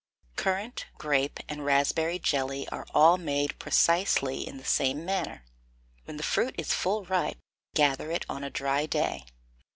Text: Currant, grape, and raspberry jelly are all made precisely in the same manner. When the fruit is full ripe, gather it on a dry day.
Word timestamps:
Currant, 0.35 0.87
grape, 0.97 1.39
and 1.47 1.63
raspberry 1.63 2.17
jelly 2.17 2.67
are 2.69 2.87
all 2.91 3.19
made 3.19 3.59
precisely 3.59 4.47
in 4.47 4.57
the 4.57 4.65
same 4.65 5.05
manner. 5.05 5.45
When 6.05 6.17
the 6.17 6.23
fruit 6.23 6.55
is 6.57 6.73
full 6.73 7.05
ripe, 7.05 7.37
gather 7.75 8.09
it 8.09 8.25
on 8.27 8.43
a 8.43 8.49
dry 8.49 8.87
day. 8.87 9.27